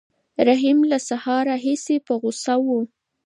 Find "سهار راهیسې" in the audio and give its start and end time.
1.09-1.95